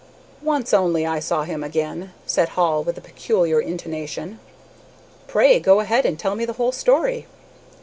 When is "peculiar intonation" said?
3.01-4.39